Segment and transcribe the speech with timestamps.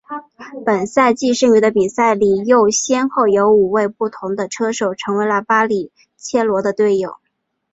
[0.65, 7.17] 本赛季剩余的比赛里又先后有五位不同的车手成为了巴里切罗的队友。